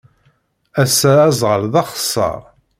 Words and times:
Ass-a, 0.83 1.11
aẓɣal 1.29 1.63
d 1.73 1.75
axeṣṣar. 1.81 2.41